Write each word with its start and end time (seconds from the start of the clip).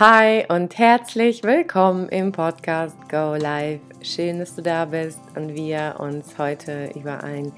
Hi 0.00 0.46
und 0.48 0.78
herzlich 0.78 1.42
willkommen 1.42 2.08
im 2.08 2.32
Podcast 2.32 2.96
Go 3.10 3.34
Live. 3.34 3.82
Schön, 4.00 4.38
dass 4.38 4.54
du 4.54 4.62
da 4.62 4.86
bist 4.86 5.20
und 5.36 5.54
wir 5.54 5.96
uns 5.98 6.38
heute 6.38 6.90
über 6.94 7.22
ein 7.22 7.52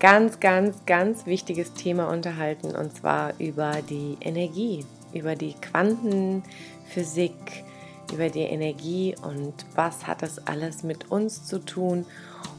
ganz, 0.00 0.40
ganz, 0.40 0.84
ganz 0.86 1.24
wichtiges 1.24 1.72
Thema 1.72 2.08
unterhalten 2.08 2.74
und 2.74 2.96
zwar 2.96 3.34
über 3.38 3.74
die 3.88 4.16
Energie, 4.20 4.84
über 5.14 5.36
die 5.36 5.54
Quantenphysik, 5.54 7.62
über 8.12 8.28
die 8.28 8.40
Energie 8.40 9.14
und 9.22 9.54
was 9.76 10.08
hat 10.08 10.22
das 10.22 10.44
alles 10.48 10.82
mit 10.82 11.12
uns 11.12 11.46
zu 11.46 11.64
tun 11.64 12.04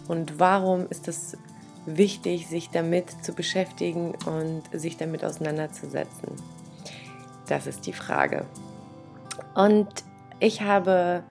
und 0.07 0.39
warum 0.39 0.87
ist 0.89 1.09
es 1.09 1.37
wichtig, 1.85 2.47
sich 2.47 2.69
damit 2.69 3.21
zu 3.21 3.33
beschäftigen 3.33 4.13
und 4.25 4.63
sich 4.71 4.95
damit 4.95 5.25
auseinanderzusetzen. 5.25 6.37
Das 7.49 7.67
ist 7.67 7.85
die 7.85 7.91
Frage. 7.91 8.45
Und 9.55 9.87
ich 10.39 10.61
habe 10.61 11.23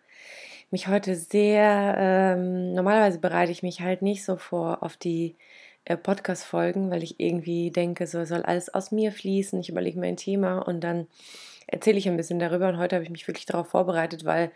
mich 0.71 0.89
heute 0.89 1.17
sehr, 1.17 1.95
ähm, 1.99 2.73
normalerweise 2.73 3.19
bereite 3.19 3.53
ich 3.53 3.63
mich 3.63 3.81
halt 3.81 4.03
nicht 4.03 4.25
so 4.25 4.37
vor 4.37 4.83
auf 4.83 4.97
die 4.97 5.37
äh, 5.85 5.97
Podcast-Folgen, 5.97 6.91
weil 6.91 7.03
ich 7.03 7.21
irgendwie 7.21 7.71
denke, 7.71 8.07
so 8.07 8.25
soll 8.25 8.43
alles 8.43 8.73
aus 8.73 8.91
mir 8.93 9.13
fließen. 9.13 9.61
Ich 9.61 9.69
überlege 9.69 9.99
mir 9.99 10.07
ein 10.07 10.17
Thema 10.17 10.61
und 10.61 10.81
dann 10.81 11.09
erzähle 11.67 11.99
ich 11.99 12.09
ein 12.09 12.17
bisschen 12.17 12.39
darüber. 12.39 12.69
Und 12.69 12.79
heute 12.79 12.97
habe 12.97 13.05
ich 13.05 13.11
mich 13.11 13.27
wirklich 13.29 13.47
darauf 13.47 13.69
vorbereitet, 13.69 14.25
weil 14.25 14.51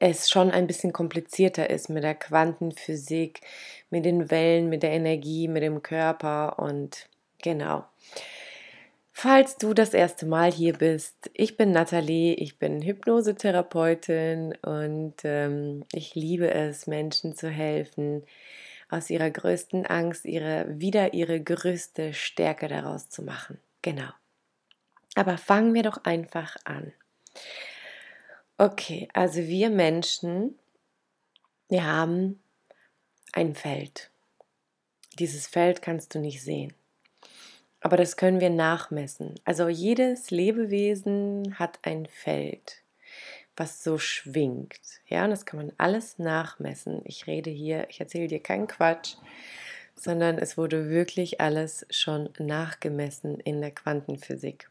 es 0.00 0.30
schon 0.30 0.50
ein 0.50 0.66
bisschen 0.66 0.92
komplizierter 0.92 1.70
ist 1.70 1.88
mit 1.88 2.04
der 2.04 2.14
Quantenphysik, 2.14 3.40
mit 3.90 4.04
den 4.04 4.30
Wellen, 4.30 4.68
mit 4.68 4.82
der 4.82 4.92
Energie, 4.92 5.48
mit 5.48 5.62
dem 5.62 5.82
Körper 5.82 6.58
und 6.58 7.08
genau. 7.42 7.84
Falls 9.20 9.56
du 9.56 9.74
das 9.74 9.94
erste 9.94 10.26
Mal 10.26 10.52
hier 10.52 10.74
bist, 10.74 11.28
ich 11.34 11.56
bin 11.56 11.72
Nathalie, 11.72 12.34
ich 12.34 12.60
bin 12.60 12.80
Hypnosetherapeutin 12.80 14.54
und 14.62 15.14
ähm, 15.24 15.84
ich 15.92 16.14
liebe 16.14 16.54
es, 16.54 16.86
Menschen 16.86 17.34
zu 17.34 17.50
helfen, 17.50 18.24
aus 18.88 19.10
ihrer 19.10 19.28
größten 19.28 19.86
Angst 19.86 20.24
ihre, 20.24 20.66
wieder 20.68 21.14
ihre 21.14 21.42
größte 21.42 22.14
Stärke 22.14 22.68
daraus 22.68 23.08
zu 23.08 23.22
machen. 23.22 23.58
Genau. 23.82 24.08
Aber 25.16 25.36
fangen 25.36 25.74
wir 25.74 25.82
doch 25.82 26.04
einfach 26.04 26.56
an. 26.62 26.92
Okay, 28.56 29.08
also 29.14 29.40
wir 29.40 29.68
Menschen, 29.68 30.56
wir 31.68 31.84
haben 31.84 32.40
ein 33.32 33.56
Feld. 33.56 34.12
Dieses 35.18 35.48
Feld 35.48 35.82
kannst 35.82 36.14
du 36.14 36.20
nicht 36.20 36.40
sehen. 36.40 36.72
Aber 37.80 37.96
das 37.96 38.16
können 38.16 38.40
wir 38.40 38.50
nachmessen. 38.50 39.34
Also 39.44 39.68
jedes 39.68 40.30
Lebewesen 40.30 41.58
hat 41.58 41.78
ein 41.82 42.06
Feld, 42.06 42.82
was 43.56 43.84
so 43.84 43.98
schwingt. 43.98 44.80
Ja, 45.06 45.24
und 45.24 45.30
das 45.30 45.46
kann 45.46 45.58
man 45.58 45.72
alles 45.78 46.18
nachmessen. 46.18 47.02
Ich 47.04 47.26
rede 47.26 47.50
hier, 47.50 47.88
ich 47.88 48.00
erzähle 48.00 48.26
dir 48.26 48.42
keinen 48.42 48.66
Quatsch, 48.66 49.14
sondern 49.94 50.38
es 50.38 50.56
wurde 50.56 50.88
wirklich 50.88 51.40
alles 51.40 51.86
schon 51.90 52.30
nachgemessen 52.38 53.38
in 53.40 53.60
der 53.60 53.70
Quantenphysik. 53.70 54.68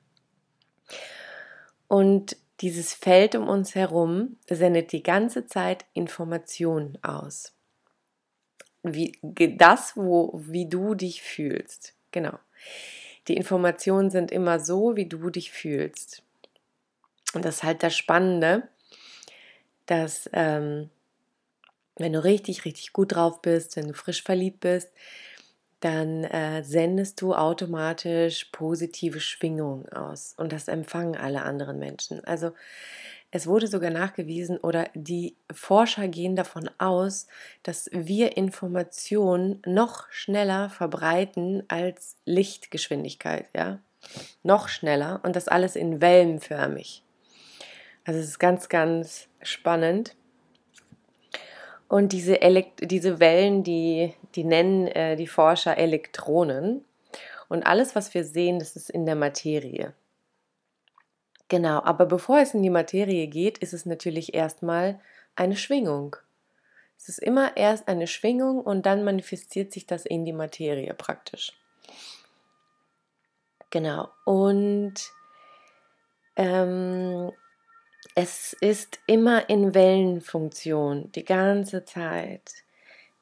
Und 1.87 2.35
dieses 2.59 2.93
Feld 2.93 3.35
um 3.35 3.47
uns 3.47 3.75
herum 3.75 4.37
sendet 4.49 4.91
die 4.91 5.03
ganze 5.03 5.45
Zeit 5.45 5.85
Informationen 5.93 7.01
aus. 7.03 7.53
Wie, 8.83 9.17
das, 9.21 9.95
wo, 9.95 10.41
wie 10.43 10.67
du 10.67 10.95
dich 10.95 11.21
fühlst. 11.21 11.93
Genau. 12.11 12.37
Die 13.27 13.35
Informationen 13.35 14.09
sind 14.09 14.31
immer 14.31 14.59
so, 14.59 14.95
wie 14.95 15.05
du 15.05 15.29
dich 15.29 15.51
fühlst. 15.51 16.23
Und 17.33 17.45
das 17.45 17.57
ist 17.57 17.63
halt 17.63 17.83
das 17.83 17.95
Spannende, 17.95 18.67
dass 19.85 20.29
ähm, 20.33 20.89
wenn 21.97 22.13
du 22.13 22.23
richtig, 22.23 22.65
richtig 22.65 22.93
gut 22.93 23.15
drauf 23.15 23.41
bist, 23.41 23.75
wenn 23.75 23.87
du 23.87 23.93
frisch 23.93 24.23
verliebt 24.23 24.61
bist, 24.61 24.91
dann 25.79 26.23
äh, 26.23 26.63
sendest 26.63 27.21
du 27.21 27.35
automatisch 27.35 28.45
positive 28.45 29.19
Schwingungen 29.19 29.87
aus. 29.89 30.33
Und 30.37 30.51
das 30.51 30.67
empfangen 30.67 31.15
alle 31.15 31.43
anderen 31.43 31.77
Menschen. 31.77 32.23
Also 32.25 32.51
es 33.31 33.45
wurde 33.45 33.67
sogar 33.67 33.91
nachgewiesen 33.91 34.57
oder 34.57 34.89
die 34.93 35.35
Forscher 35.51 36.07
gehen 36.07 36.35
davon 36.35 36.69
aus, 36.77 37.27
dass 37.63 37.89
wir 37.91 38.37
Informationen 38.37 39.61
noch 39.65 40.09
schneller 40.11 40.69
verbreiten 40.69 41.63
als 41.67 42.15
Lichtgeschwindigkeit, 42.25 43.49
ja? 43.55 43.79
Noch 44.43 44.69
schneller 44.69 45.19
und 45.23 45.35
das 45.35 45.49
alles 45.49 45.75
in 45.75 45.99
wellenförmig. 45.99 47.03
Also 48.05 48.21
es 48.21 48.27
ist 48.27 48.39
ganz, 48.39 48.69
ganz 48.69 49.27
spannend. 49.41 50.15
Und 51.89 52.13
diese, 52.13 52.41
Elekt 52.41 52.89
diese 52.89 53.19
Wellen, 53.19 53.63
die, 53.63 54.13
die 54.35 54.45
nennen 54.45 54.87
äh, 54.87 55.17
die 55.17 55.27
Forscher 55.27 55.77
Elektronen. 55.77 56.85
Und 57.49 57.65
alles, 57.65 57.95
was 57.95 58.13
wir 58.13 58.23
sehen, 58.23 58.59
das 58.59 58.77
ist 58.77 58.89
in 58.89 59.05
der 59.05 59.15
Materie. 59.15 59.93
Genau, 61.49 61.81
aber 61.83 62.05
bevor 62.05 62.39
es 62.39 62.53
in 62.53 62.61
die 62.61 62.69
Materie 62.69 63.27
geht, 63.27 63.57
ist 63.59 63.73
es 63.73 63.85
natürlich 63.85 64.33
erstmal 64.33 64.99
eine 65.35 65.55
Schwingung. 65.55 66.17
Es 66.97 67.09
ist 67.09 67.19
immer 67.19 67.55
erst 67.55 67.87
eine 67.87 68.07
Schwingung 68.07 68.59
und 68.59 68.85
dann 68.85 69.03
manifestiert 69.03 69.71
sich 69.71 69.85
das 69.85 70.05
in 70.05 70.25
die 70.25 70.33
Materie 70.33 70.93
praktisch. 70.93 71.53
Genau, 73.69 74.09
und 74.25 74.95
ähm, 76.35 77.31
es 78.15 78.53
ist 78.53 78.99
immer 79.05 79.49
in 79.49 79.73
Wellenfunktion 79.73 81.11
die 81.11 81.25
ganze 81.25 81.85
Zeit. 81.85 82.51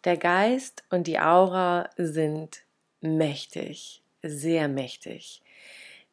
Der 0.03 0.17
Geist 0.17 0.83
und 0.89 1.07
die 1.07 1.19
Aura 1.19 1.89
sind 1.97 2.61
mächtig, 3.01 4.03
sehr 4.21 4.67
mächtig. 4.67 5.41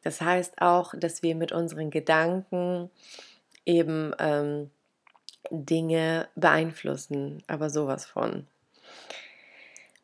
Das 0.03 0.21
heißt 0.21 0.61
auch, 0.61 0.95
dass 0.97 1.23
wir 1.23 1.35
mit 1.35 1.53
unseren 1.53 1.91
Gedanken 1.91 2.91
eben 3.65 4.15
ähm, 4.19 4.71
Dinge 5.51 6.29
beeinflussen, 6.35 7.43
aber 7.47 7.71
sowas 7.71 8.05
von. 8.07 8.47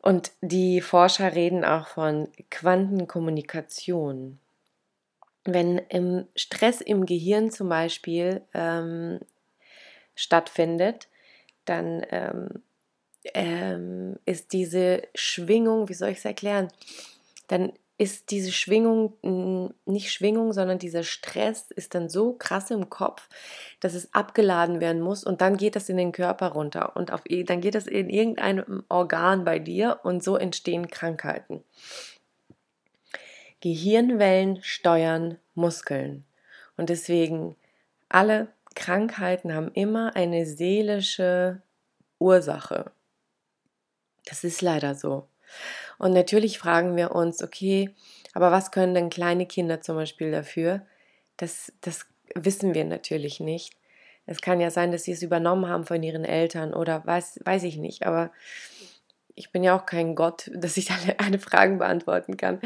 Und 0.01 0.31
die 0.41 0.81
Forscher 0.81 1.35
reden 1.35 1.65
auch 1.65 1.87
von 1.87 2.29
Quantenkommunikation. 2.49 4.39
Wenn 5.43 5.77
im 5.77 6.27
Stress 6.35 6.79
im 6.79 7.05
Gehirn 7.05 7.51
zum 7.51 7.69
Beispiel 7.69 8.41
ähm, 8.53 9.19
stattfindet, 10.15 11.07
dann 11.65 12.05
ähm, 12.11 12.63
ähm, 13.33 14.17
ist 14.25 14.53
diese 14.53 15.03
Schwingung, 15.15 15.89
wie 15.89 15.93
soll 15.93 16.09
ich 16.09 16.19
es 16.19 16.25
erklären, 16.25 16.69
dann 17.47 17.73
ist 17.99 18.31
diese 18.31 18.53
Schwingung 18.53 19.73
nicht 19.85 20.13
Schwingung, 20.13 20.53
sondern 20.53 20.79
dieser 20.79 21.03
Stress 21.03 21.69
ist 21.69 21.93
dann 21.93 22.07
so 22.07 22.31
krass 22.31 22.71
im 22.71 22.89
Kopf, 22.89 23.27
dass 23.81 23.93
es 23.93 24.13
abgeladen 24.13 24.79
werden 24.79 25.01
muss 25.01 25.25
und 25.25 25.41
dann 25.41 25.57
geht 25.57 25.75
das 25.75 25.89
in 25.89 25.97
den 25.97 26.13
Körper 26.13 26.53
runter 26.53 26.95
und 26.95 27.11
auf, 27.11 27.21
dann 27.45 27.59
geht 27.59 27.75
das 27.75 27.87
in 27.87 28.09
irgendeinem 28.09 28.85
Organ 28.87 29.43
bei 29.43 29.59
dir 29.59 29.99
und 30.03 30.23
so 30.23 30.37
entstehen 30.37 30.87
Krankheiten. 30.87 31.61
Gehirnwellen 33.59 34.63
steuern 34.63 35.37
Muskeln 35.53 36.23
und 36.77 36.87
deswegen 36.87 37.57
alle 38.07 38.47
Krankheiten 38.75 39.53
haben 39.53 39.71
immer 39.73 40.15
eine 40.15 40.45
seelische 40.45 41.61
Ursache. 42.17 42.93
Das 44.23 44.45
ist 44.45 44.61
leider 44.61 44.95
so. 44.95 45.27
Und 45.99 46.13
natürlich 46.13 46.57
fragen 46.57 46.95
wir 46.95 47.11
uns, 47.11 47.43
okay, 47.43 47.93
aber 48.33 48.51
was 48.51 48.71
können 48.71 48.95
denn 48.95 49.09
kleine 49.09 49.45
Kinder 49.45 49.81
zum 49.81 49.97
Beispiel 49.97 50.31
dafür? 50.31 50.87
Das, 51.37 51.73
das 51.81 52.05
wissen 52.33 52.73
wir 52.73 52.85
natürlich 52.85 53.39
nicht. 53.39 53.75
Es 54.25 54.41
kann 54.41 54.61
ja 54.61 54.71
sein, 54.71 54.91
dass 54.91 55.03
sie 55.03 55.11
es 55.11 55.21
übernommen 55.21 55.67
haben 55.67 55.85
von 55.85 56.01
ihren 56.01 56.23
Eltern 56.23 56.73
oder 56.73 57.05
weiß, 57.05 57.41
weiß 57.43 57.63
ich 57.63 57.77
nicht. 57.77 58.05
Aber 58.05 58.31
ich 59.35 59.51
bin 59.51 59.63
ja 59.63 59.77
auch 59.77 59.85
kein 59.85 60.15
Gott, 60.15 60.49
dass 60.55 60.77
ich 60.77 60.89
alle, 60.91 61.19
alle 61.19 61.39
Fragen 61.39 61.77
beantworten 61.77 62.37
kann. 62.37 62.61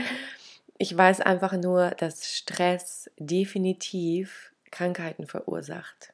Ich 0.78 0.96
weiß 0.96 1.22
einfach 1.22 1.54
nur, 1.54 1.92
dass 1.92 2.32
Stress 2.32 3.10
definitiv 3.18 4.54
Krankheiten 4.70 5.26
verursacht. 5.26 6.14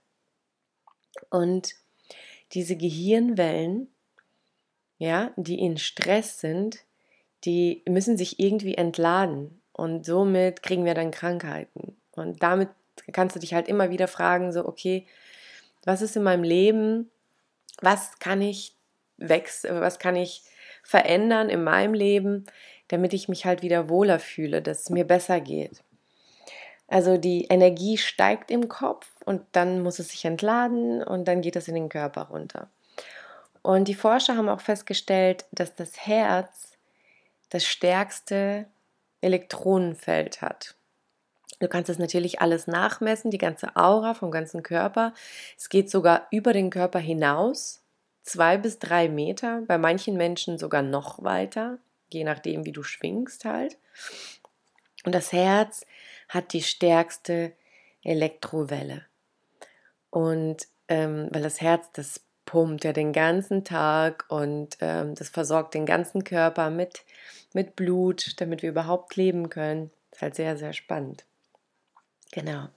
Und 1.30 1.76
diese 2.54 2.78
Gehirnwellen, 2.78 3.90
ja, 4.98 5.32
die 5.36 5.60
in 5.60 5.78
Stress 5.78 6.40
sind, 6.40 6.86
die 7.46 7.84
müssen 7.88 8.18
sich 8.18 8.40
irgendwie 8.40 8.76
entladen 8.76 9.62
und 9.74 10.06
somit 10.06 10.62
kriegen 10.64 10.86
wir 10.86 10.94
dann 10.94 11.12
Krankheiten. 11.12 11.98
Und 12.12 12.44
damit 12.44 12.70
kannst 13.12 13.36
du 13.36 13.40
dich 13.40 13.54
halt 13.54 13.68
immer 13.68 13.90
wieder 13.90 14.08
fragen, 14.08 14.52
so, 14.52 14.66
okay, 14.66 15.06
was 15.86 16.02
ist 16.02 16.16
in 16.18 16.24
meinem 16.24 16.44
Leben, 16.44 17.10
was 17.82 18.20
kann 18.20 18.42
ich 18.42 18.76
wechseln, 19.18 19.80
was 19.82 20.00
kann 20.00 20.16
ich 20.16 20.44
verändern 20.84 21.50
in 21.50 21.64
meinem 21.64 21.94
Leben, 21.94 22.46
damit 22.90 23.14
ich 23.14 23.30
mich 23.30 23.46
halt 23.46 23.62
wieder 23.62 23.90
wohler 23.90 24.20
fühle, 24.20 24.62
dass 24.62 24.82
es 24.82 24.90
mir 24.90 25.06
besser 25.06 25.40
geht. 25.40 25.84
Also 26.88 27.18
die 27.18 27.46
Energie 27.46 27.98
steigt 27.98 28.50
im 28.50 28.68
Kopf 28.68 29.08
und 29.24 29.44
dann 29.52 29.82
muss 29.82 30.00
es 30.00 30.10
sich 30.10 30.26
entladen 30.26 31.04
und 31.04 31.28
dann 31.28 31.42
geht 31.42 31.56
es 31.56 31.68
in 31.68 31.76
den 31.76 31.90
Körper 31.90 32.24
runter. 32.24 32.70
Und 33.62 33.88
die 33.88 33.96
Forscher 33.96 34.36
haben 34.36 34.50
auch 34.50 34.62
festgestellt, 34.62 35.46
dass 35.52 35.76
das 35.76 36.08
Herz 36.08 36.69
das 37.50 37.66
stärkste 37.66 38.66
Elektronenfeld 39.22 40.42
hat. 40.42 40.76
Du 41.60 41.68
kannst 41.68 41.90
das 41.90 42.00
natürlich 42.00 42.42
alles 42.42 42.68
nachmessen, 42.68 43.32
die 43.32 43.38
ganze 43.38 43.76
Aura 43.76 44.14
vom 44.14 44.32
ganzen 44.32 44.64
Körper. 44.64 45.14
Es 45.58 45.68
geht 45.70 45.90
sogar 45.90 46.28
über 46.32 46.54
den 46.54 46.70
Körper 46.70 47.00
hinaus, 47.00 47.82
zwei 48.24 48.58
bis 48.58 48.80
drei 48.80 49.10
Meter, 49.10 49.64
bei 49.68 49.78
manchen 49.78 50.16
Menschen 50.16 50.58
sogar 50.58 50.82
noch 50.82 51.22
weiter, 51.24 51.80
je 52.10 52.24
nachdem, 52.24 52.66
wie 52.66 52.72
du 52.72 52.84
schwingst 52.84 53.44
halt. 53.44 53.78
Und 55.04 55.14
das 55.14 55.34
Herz 55.34 55.86
hat 56.30 56.54
die 56.54 56.62
stärkste 56.62 57.52
Elektrowelle. 58.04 59.06
Und 60.10 60.68
ähm, 60.88 61.28
weil 61.32 61.44
das 61.44 61.62
Herz, 61.62 61.90
das 61.94 62.22
pumpt 62.50 62.84
ja 62.84 62.94
den 62.94 63.14
ganzen 63.14 63.64
Tag 63.64 64.26
und 64.28 64.76
ähm, 64.82 65.14
das 65.14 65.30
versorgt 65.30 65.76
den 65.76 65.86
ganzen 65.86 66.24
Körper 66.24 66.72
mit, 66.72 67.04
mit 67.54 67.76
Blut, 67.76 68.42
damit 68.42 68.64
wir 68.64 68.72
überhaupt 68.72 69.16
leben 69.16 69.50
können. 69.50 69.92
Ist 70.12 70.24
halt 70.24 70.34
sehr, 70.34 70.58
sehr 70.58 70.74
spannend. 70.74 71.26
Genau. 72.32 72.70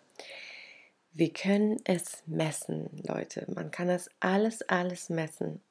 Wir 1.15 1.33
können 1.33 1.79
es 1.85 2.23
messen, 2.27 2.91
Leute. 3.07 3.47
Man 3.55 3.71
kann 3.71 3.89
das 3.89 4.11
alles, 4.21 4.61
alles 4.69 5.09
messen. 5.09 5.63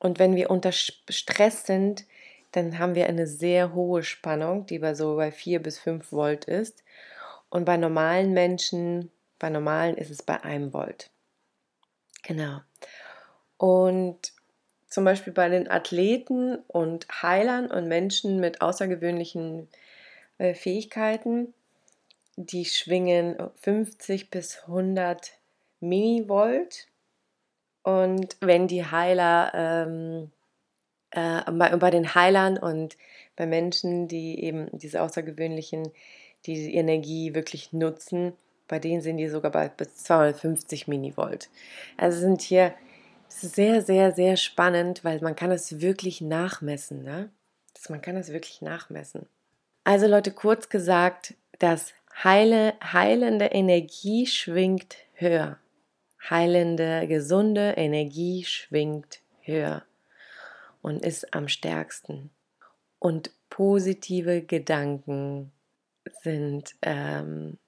Und 0.00 0.18
wenn 0.18 0.34
wir 0.34 0.50
unter 0.50 0.72
Stress 0.72 1.66
sind, 1.66 2.06
dann 2.50 2.80
haben 2.80 2.96
wir 2.96 3.06
eine 3.06 3.28
sehr 3.28 3.74
hohe 3.74 4.02
Spannung, 4.02 4.66
die 4.66 4.80
bei 4.80 4.94
so 4.94 5.14
bei 5.14 5.30
4 5.30 5.62
bis 5.62 5.78
5 5.78 6.10
Volt 6.10 6.46
ist. 6.46 6.82
Und 7.48 7.64
bei 7.64 7.76
normalen 7.76 8.32
Menschen, 8.32 9.12
bei 9.38 9.50
normalen 9.50 9.96
ist 9.96 10.10
es 10.10 10.22
bei 10.24 10.42
1 10.42 10.72
Volt. 10.72 11.10
Genau. 12.24 12.60
Und 13.56 14.32
zum 14.88 15.04
Beispiel 15.04 15.32
bei 15.32 15.48
den 15.48 15.70
Athleten 15.70 16.56
und 16.68 17.06
Heilern 17.22 17.70
und 17.70 17.88
Menschen 17.88 18.40
mit 18.40 18.60
außergewöhnlichen 18.60 19.68
äh, 20.38 20.54
Fähigkeiten 20.54 21.54
die 22.36 22.64
schwingen 22.64 23.36
50 23.60 24.30
bis 24.30 24.62
100 24.66 25.32
Millivolt. 25.80 26.88
Und 27.82 28.36
wenn 28.40 28.66
die 28.66 28.84
Heiler, 28.84 29.52
ähm, 29.54 30.30
äh, 31.10 31.50
bei, 31.50 31.76
bei, 31.76 31.90
den 31.90 32.14
Heilern 32.14 32.56
und 32.58 32.96
bei 33.36 33.46
Menschen, 33.46 34.08
die 34.08 34.42
eben 34.42 34.68
diese 34.72 35.02
außergewöhnlichen, 35.02 35.90
diese 36.46 36.70
Energie 36.70 37.34
wirklich 37.34 37.72
nutzen, 37.72 38.32
bei 38.66 38.78
denen 38.78 39.02
sind 39.02 39.18
die 39.18 39.28
sogar 39.28 39.50
bei 39.50 39.68
bis 39.68 39.94
250 39.96 40.88
Millivolt. 40.88 41.50
Also 41.98 42.18
sind 42.18 42.40
hier 42.40 42.74
sehr, 43.40 43.82
sehr, 43.82 44.12
sehr 44.12 44.36
spannend, 44.36 45.04
weil 45.04 45.20
man 45.20 45.36
kann 45.36 45.50
es 45.50 45.80
wirklich 45.80 46.20
nachmessen. 46.20 47.02
Ne? 47.02 47.30
man 47.88 48.00
kann 48.00 48.16
es 48.16 48.32
wirklich 48.32 48.62
nachmessen. 48.62 49.26
Also 49.84 50.06
Leute, 50.06 50.30
kurz 50.30 50.68
gesagt, 50.68 51.34
das 51.58 51.92
Heile, 52.22 52.74
heilende 52.82 53.46
Energie 53.46 54.26
schwingt 54.26 54.96
höher. 55.14 55.58
Heilende, 56.30 57.06
gesunde 57.06 57.74
Energie 57.76 58.44
schwingt 58.44 59.20
höher 59.42 59.84
und 60.80 61.04
ist 61.04 61.34
am 61.34 61.48
stärksten. 61.48 62.30
Und 62.98 63.30
positive 63.50 64.40
Gedanken 64.42 65.52
sind, 66.22 66.74
ähm, 66.82 67.58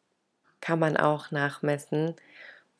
kann 0.61 0.79
man 0.79 0.97
auch 0.97 1.31
nachmessen, 1.31 2.15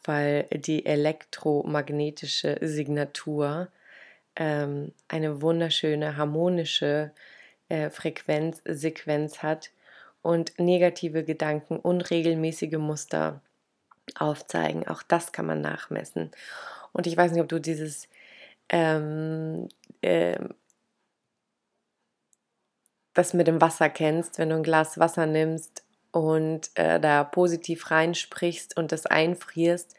weil 0.07 0.45
die 0.53 0.87
elektromagnetische 0.87 2.59
Signatur 2.61 3.69
ähm, 4.37 4.93
eine 5.09 5.43
wunderschöne 5.43 6.17
harmonische 6.17 7.13
äh, 7.69 7.91
Frequenzsequenz 7.91 9.43
hat 9.43 9.71
und 10.23 10.59
negative 10.59 11.25
Gedanken, 11.25 11.79
unregelmäßige 11.79 12.79
Muster 12.79 13.41
aufzeigen. 14.19 14.87
Auch 14.87 15.03
das 15.03 15.33
kann 15.33 15.47
man 15.47 15.61
nachmessen. 15.61 16.31
Und 16.93 17.07
ich 17.07 17.17
weiß 17.17 17.33
nicht, 17.33 17.41
ob 17.41 17.49
du 17.49 17.61
dieses 17.61 18.09
ähm, 18.69 19.69
äh, 20.03 20.39
das 23.15 23.33
mit 23.33 23.47
dem 23.47 23.61
Wasser 23.61 23.89
kennst, 23.89 24.39
wenn 24.39 24.51
du 24.51 24.57
ein 24.57 24.63
Glas 24.63 24.99
Wasser 24.99 25.27
nimmst 25.27 25.86
und 26.17 26.71
äh, 26.75 26.99
da 26.99 27.25
positiv 27.25 27.91
reinsprichst 27.91 28.77
und 28.77 28.91
das 28.91 29.05
einfrierst 29.05 29.95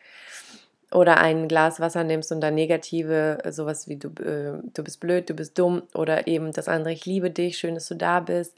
oder 0.91 1.17
ein 1.17 1.47
Glas 1.47 1.79
Wasser 1.79 2.03
nimmst 2.03 2.31
und 2.31 2.41
da 2.41 2.49
negative, 2.49 3.37
sowas 3.51 3.87
wie 3.87 3.97
du, 3.97 4.07
äh, 4.23 4.59
du 4.73 4.83
bist 4.83 4.99
blöd, 4.99 5.29
du 5.29 5.35
bist 5.35 5.59
dumm 5.59 5.83
oder 5.93 6.25
eben 6.25 6.51
das 6.53 6.67
andere, 6.67 6.93
ich 6.93 7.05
liebe 7.05 7.29
dich, 7.29 7.59
schön, 7.59 7.75
dass 7.75 7.87
du 7.87 7.95
da 7.95 8.19
bist 8.19 8.57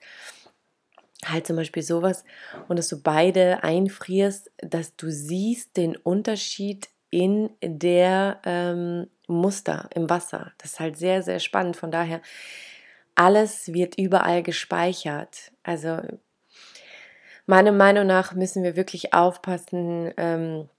halt 1.25 1.45
zum 1.45 1.57
Beispiel 1.57 1.83
sowas 1.83 2.23
und 2.69 2.79
dass 2.79 2.87
du 2.87 3.01
beide 3.01 3.61
einfrierst, 3.61 4.51
dass 4.57 4.95
du 4.95 5.11
siehst 5.11 5.75
den 5.75 5.97
Unterschied 5.97 6.87
in 7.09 7.49
der 7.61 8.39
ähm, 8.45 9.07
Muster 9.27 9.89
im 9.93 10.09
Wasser. 10.09 10.53
Das 10.59 10.71
ist 10.71 10.79
halt 10.79 10.97
sehr, 10.97 11.21
sehr 11.21 11.39
spannend. 11.39 11.75
Von 11.75 11.91
daher, 11.91 12.21
alles 13.15 13.73
wird 13.73 13.97
überall 13.97 14.43
gespeichert. 14.43 15.51
Also 15.63 15.99
meiner 17.49 17.71
Meinung 17.71 18.07
nach 18.07 18.33
müssen 18.33 18.63
wir 18.63 18.75
wirklich 18.75 19.13
aufpassen, 19.13 20.13
ähm, 20.17 20.69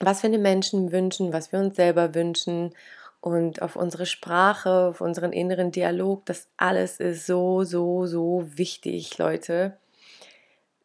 was 0.00 0.22
wir 0.22 0.30
den 0.30 0.42
Menschen 0.42 0.92
wünschen, 0.92 1.32
was 1.32 1.52
wir 1.52 1.58
uns 1.58 1.76
selber 1.76 2.14
wünschen 2.14 2.74
und 3.20 3.62
auf 3.62 3.76
unsere 3.76 4.06
Sprache, 4.06 4.88
auf 4.88 5.00
unseren 5.00 5.32
inneren 5.32 5.70
Dialog. 5.72 6.26
Das 6.26 6.48
alles 6.56 6.98
ist 7.00 7.26
so, 7.26 7.64
so, 7.64 8.06
so 8.06 8.46
wichtig, 8.56 9.18
Leute 9.18 9.76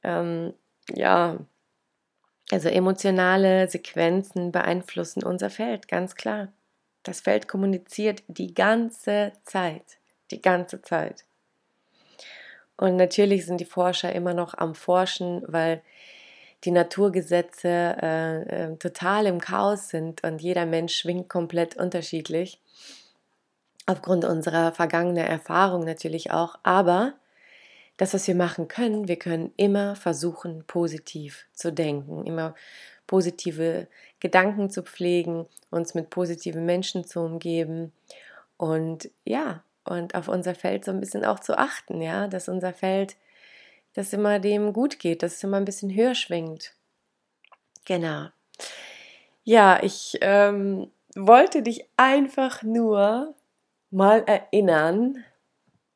ähm, 0.07 0.54
ja, 0.94 1.38
also 2.51 2.69
emotionale 2.69 3.68
Sequenzen 3.69 4.51
beeinflussen 4.51 5.24
unser 5.24 5.50
Feld, 5.50 5.88
ganz 5.88 6.16
klar. 6.16 6.48
Das 7.04 7.22
Feld 7.22 7.48
kommuniziert 7.48 8.24
die 8.28 8.54
ganze 8.54 9.33
Zeit, 9.44 10.00
die 10.31 10.42
ganze 10.42 10.81
Zeit. 10.81 11.25
Und 12.77 12.95
natürlich 12.95 13.45
sind 13.45 13.59
die 13.59 13.65
Forscher 13.65 14.13
immer 14.13 14.33
noch 14.33 14.53
am 14.53 14.75
Forschen, 14.75 15.41
weil 15.47 15.81
die 16.63 16.71
Naturgesetze 16.71 17.68
äh, 17.68 18.41
äh, 18.41 18.75
total 18.77 19.25
im 19.25 19.39
Chaos 19.39 19.89
sind 19.89 20.24
und 20.24 20.41
jeder 20.41 20.66
Mensch 20.66 20.95
schwingt 20.95 21.30
komplett 21.30 21.78
unterschiedlich. 21.78 22.59
Aufgrund 23.85 24.25
unserer 24.25 24.71
vergangenen 24.73 25.25
Erfahrung 25.25 25.85
natürlich 25.85 26.31
auch. 26.31 26.59
Aber 26.63 27.13
das, 27.97 28.13
was 28.13 28.28
wir 28.28 28.35
machen 28.35 28.68
können, 28.68 29.07
wir 29.07 29.18
können 29.18 29.54
immer 29.56 29.95
versuchen, 29.95 30.63
positiv 30.68 31.47
zu 31.54 31.71
denken, 31.71 32.25
immer 32.25 32.54
positive 33.07 33.87
Gedanken 34.19 34.69
zu 34.69 34.83
pflegen, 34.83 35.47
uns 35.71 35.94
mit 35.94 36.09
positiven 36.09 36.66
Menschen 36.66 37.06
zu 37.06 37.21
umgeben 37.21 37.94
und 38.57 39.09
ja, 39.23 39.63
und 39.87 40.15
auf 40.15 40.27
unser 40.27 40.56
Feld 40.56 40.85
so 40.85 40.91
ein 40.91 40.99
bisschen 40.99 41.25
auch 41.25 41.39
zu 41.39 41.57
achten, 41.57 42.01
ja, 42.01 42.27
dass 42.27 42.49
unser 42.49 42.73
Feld, 42.73 43.15
dass 43.94 44.13
immer 44.13 44.39
dem 44.39 44.73
gut 44.73 44.99
geht, 44.99 45.23
dass 45.23 45.35
es 45.35 45.44
immer 45.44 45.57
ein 45.57 45.65
bisschen 45.65 45.94
höher 45.94 46.15
schwingt. 46.15 46.73
Genau. 47.85 48.27
Ja, 49.44 49.81
ich 49.81 50.17
ähm, 50.21 50.91
wollte 51.15 51.63
dich 51.63 51.85
einfach 51.95 52.63
nur 52.63 53.33
mal 53.89 54.23
erinnern, 54.27 55.23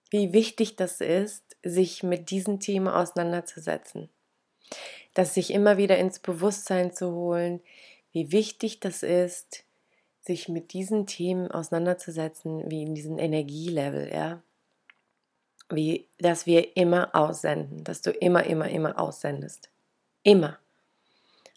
wie 0.10 0.34
wichtig 0.34 0.76
das 0.76 1.02
ist, 1.02 1.58
sich 1.64 2.04
mit 2.04 2.32
diesen 2.32 2.60
Themen 2.60 2.88
auseinanderzusetzen. 2.88 4.10
Das 5.14 5.34
sich 5.34 5.52
immer 5.52 5.78
wieder 5.78 5.98
ins 5.98 6.20
Bewusstsein 6.20 6.94
zu 6.94 7.12
holen, 7.12 7.62
wie 8.14 8.32
wichtig 8.32 8.80
das 8.80 9.04
ist, 9.04 9.64
sich 10.22 10.48
mit 10.48 10.74
diesen 10.74 11.08
Themen 11.08 11.50
auseinanderzusetzen, 11.50 12.70
wie 12.70 12.84
in 12.84 12.96
diesem 12.96 13.18
Energielevel, 13.18 14.12
ja. 14.14 14.42
Wie, 15.70 16.08
dass 16.20 16.46
wir 16.46 16.76
immer 16.76 17.16
aussenden, 17.16 17.84
dass 17.84 18.02
du 18.02 18.12
immer, 18.12 18.44
immer, 18.44 18.70
immer 18.70 19.00
aussendest. 19.00 19.70
Immer. 20.24 20.60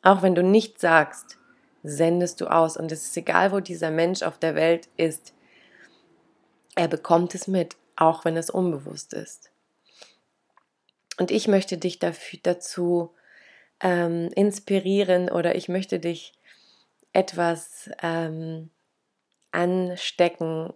Auch 0.03 0.23
wenn 0.23 0.35
du 0.35 0.43
nichts 0.43 0.81
sagst, 0.81 1.39
sendest 1.83 2.41
du 2.41 2.47
aus. 2.47 2.77
Und 2.77 2.93
es 2.93 3.07
ist 3.07 3.17
egal, 3.17 3.53
wo 3.53 3.61
dieser 3.61 3.91
Mensch 3.91 4.23
auf 4.23 4.39
der 4.39 4.55
Welt 4.55 4.89
ist. 4.97 5.35
Er 6.77 6.89
bekommt 6.89 7.35
es 7.35 7.49
mit, 7.49 7.77
auch 7.97 8.25
wenn 8.25 8.37
es 8.37 8.51
unbewusst 8.51 9.13
ist. 9.15 9.51
Und 11.19 11.31
ich 11.31 11.49
möchte 11.49 11.79
dich 11.79 11.99
dafür, 11.99 12.39
dazu 12.43 13.11
ähm, 13.81 14.31
inspirieren 14.35 15.31
oder 15.31 15.55
ich 15.55 15.69
möchte 15.69 16.01
dich 16.01 16.33
etwas 17.15 17.91
ähm, 18.03 18.71
anstecken, 19.53 20.75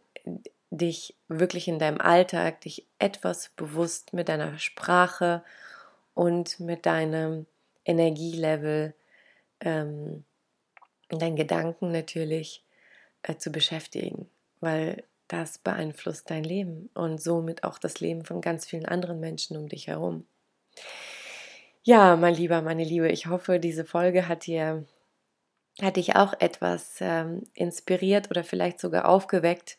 dich 0.71 1.17
wirklich 1.29 1.69
in 1.69 1.79
deinem 1.79 2.01
Alltag, 2.01 2.63
dich 2.63 2.87
etwas 2.99 3.51
bewusst 3.51 4.15
mit 4.15 4.29
deiner 4.29 4.59
Sprache 4.59 5.43
und 6.15 6.61
mit 6.61 6.87
deinem 6.87 7.47
Energielevel, 7.85 8.95
ähm, 9.61 10.25
deinen 11.11 11.37
Gedanken 11.37 11.91
natürlich 11.91 12.65
äh, 13.23 13.37
zu 13.37 13.51
beschäftigen, 13.51 14.29
weil 14.61 15.05
das 15.27 15.59
beeinflusst 15.59 16.31
dein 16.31 16.45
Leben 16.45 16.89
und 16.95 17.21
somit 17.21 17.65
auch 17.65 17.79
das 17.79 18.01
Leben 18.01 18.25
von 18.25 18.41
ganz 18.41 18.67
vielen 18.67 18.87
anderen 18.87 19.21
Menschen 19.21 19.57
um 19.57 19.69
dich 19.69 19.89
herum. 19.89 20.27
Ja, 21.83 22.17
mein 22.17 22.35
Lieber, 22.35 22.63
meine 22.63 22.85
Liebe, 22.85 23.09
ich 23.09 23.27
hoffe, 23.27 23.59
diese 23.59 23.85
Folge 23.85 24.29
hat 24.29 24.47
dir 24.47 24.85
hat 25.83 25.97
dich 25.97 26.17
auch 26.17 26.35
etwas 26.39 26.97
ähm, 27.01 27.45
inspiriert 27.55 28.31
oder 28.31 28.45
vielleicht 28.45 28.81
sogar 28.81 29.09
aufgeweckt, 29.09 29.79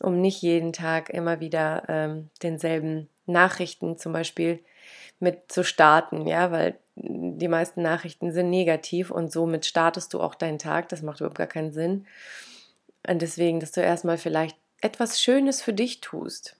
um 0.00 0.20
nicht 0.20 0.42
jeden 0.42 0.72
Tag 0.72 1.10
immer 1.10 1.40
wieder 1.40 1.84
ähm, 1.88 2.30
denselben 2.42 3.08
Nachrichten 3.26 3.98
zum 3.98 4.12
Beispiel 4.12 4.60
mit 5.20 5.52
zu 5.52 5.62
starten, 5.62 6.26
ja, 6.26 6.50
weil 6.50 6.76
die 6.96 7.48
meisten 7.48 7.82
Nachrichten 7.82 8.32
sind 8.32 8.50
negativ 8.50 9.10
und 9.10 9.32
somit 9.32 9.64
startest 9.64 10.12
du 10.12 10.20
auch 10.20 10.34
deinen 10.34 10.58
Tag. 10.58 10.88
Das 10.88 11.02
macht 11.02 11.20
überhaupt 11.20 11.38
gar 11.38 11.46
keinen 11.46 11.72
Sinn. 11.72 12.06
Und 13.08 13.22
deswegen, 13.22 13.60
dass 13.60 13.72
du 13.72 13.80
erstmal 13.80 14.18
vielleicht 14.18 14.56
etwas 14.80 15.20
Schönes 15.20 15.62
für 15.62 15.72
dich 15.72 16.00
tust. 16.00 16.56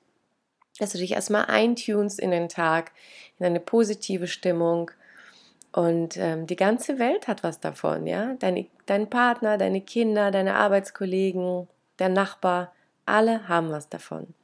Dass 0.78 0.92
du 0.92 0.98
dich 0.98 1.12
erstmal 1.12 1.46
eintunst 1.46 2.18
in 2.18 2.30
den 2.30 2.48
Tag, 2.48 2.92
in 3.38 3.46
eine 3.46 3.60
positive 3.60 4.26
Stimmung. 4.26 4.90
Und 5.72 6.16
ähm, 6.18 6.46
die 6.46 6.56
ganze 6.56 6.98
Welt 6.98 7.28
hat 7.28 7.42
was 7.42 7.60
davon, 7.60 8.06
ja. 8.06 8.34
Deine, 8.34 8.66
dein 8.86 9.08
Partner, 9.08 9.56
deine 9.56 9.80
Kinder, 9.80 10.30
deine 10.30 10.54
Arbeitskollegen, 10.56 11.66
der 11.98 12.10
Nachbar, 12.10 12.72
alle 13.06 13.48
haben 13.48 13.70
was 13.70 13.88
davon. 13.88 14.34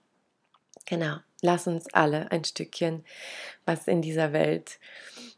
Genau. 0.87 1.17
Lass 1.41 1.67
uns 1.69 1.93
alle 1.95 2.31
ein 2.33 2.45
Stückchen 2.45 3.05
was 3.69 3.87
in 3.87 4.03
dieser 4.03 4.33
Welt 4.33 4.81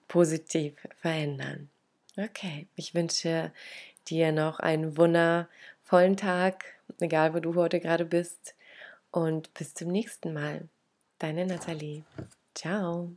positiv 0.09 0.75
verändern. 1.01 1.69
Okay, 2.17 2.69
ich 2.77 2.95
wünsche 2.95 3.53
dir 4.09 4.33
noch 4.33 4.61
einen 4.61 4.97
wundervollen 4.97 6.17
Tag, 6.17 6.65
egal 7.01 7.35
wo 7.35 7.41
du 7.41 7.55
heute 7.57 7.81
gerade 7.81 8.05
bist. 8.05 8.55
Und 9.11 9.53
bis 9.55 9.75
zum 9.75 9.89
nächsten 9.89 10.33
Mal. 10.33 10.69
Deine 11.19 11.45
Nathalie. 11.45 12.05
Ciao. 12.55 13.11